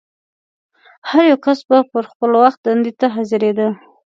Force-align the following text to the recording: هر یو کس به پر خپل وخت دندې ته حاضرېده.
هر 1.09 1.23
یو 1.31 1.37
کس 1.45 1.59
به 1.69 1.77
پر 1.91 2.03
خپل 2.11 2.31
وخت 2.43 2.59
دندې 2.65 2.91
ته 2.99 3.05
حاضرېده. 3.15 3.67